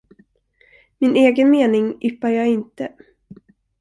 Min 0.99 1.15
egen 1.15 1.49
mening 1.49 1.97
yppar 2.01 2.29
jag 2.29 2.47
inte. 2.47 2.93